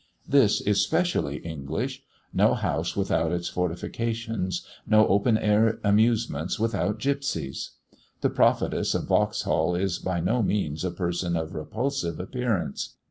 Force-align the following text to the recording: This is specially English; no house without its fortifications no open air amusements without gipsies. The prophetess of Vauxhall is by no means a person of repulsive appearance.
This 0.27 0.61
is 0.61 0.83
specially 0.83 1.35
English; 1.45 2.01
no 2.33 2.55
house 2.55 2.95
without 2.95 3.31
its 3.31 3.49
fortifications 3.49 4.65
no 4.87 5.07
open 5.07 5.37
air 5.37 5.79
amusements 5.83 6.59
without 6.59 6.97
gipsies. 6.99 7.73
The 8.21 8.31
prophetess 8.31 8.95
of 8.95 9.07
Vauxhall 9.07 9.75
is 9.75 9.99
by 9.99 10.19
no 10.19 10.41
means 10.41 10.83
a 10.83 10.89
person 10.89 11.35
of 11.37 11.53
repulsive 11.53 12.19
appearance. 12.19 12.95